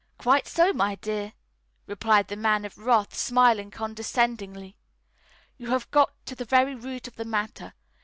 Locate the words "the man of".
2.27-2.75